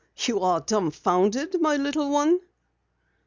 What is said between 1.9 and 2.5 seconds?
one?"